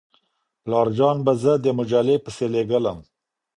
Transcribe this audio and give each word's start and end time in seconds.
پلارجان 0.63 1.17
به 1.25 1.33
زه 1.41 1.53
د 1.63 1.65
مجلې 1.79 2.15
پسې 2.23 2.45
لېږلم. 2.53 2.99